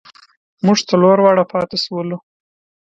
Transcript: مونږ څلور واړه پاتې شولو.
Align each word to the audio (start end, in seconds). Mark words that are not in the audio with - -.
مونږ 0.65 0.79
څلور 0.89 1.17
واړه 1.21 1.43
پاتې 1.51 1.77
شولو. 1.83 2.17